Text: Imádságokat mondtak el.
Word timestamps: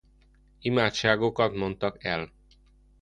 Imádságokat 0.59 1.53
mondtak 1.53 1.97
el. 2.03 2.31